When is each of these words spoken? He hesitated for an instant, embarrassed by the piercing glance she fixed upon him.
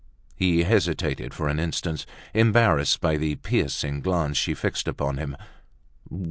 He 0.35 0.63
hesitated 0.63 1.31
for 1.31 1.47
an 1.47 1.59
instant, 1.59 2.07
embarrassed 2.33 2.99
by 3.01 3.17
the 3.17 3.35
piercing 3.35 4.01
glance 4.01 4.35
she 4.35 4.55
fixed 4.55 4.87
upon 4.87 5.17
him. 5.17 5.37